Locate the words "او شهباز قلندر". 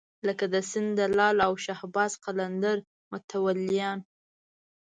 1.47-2.77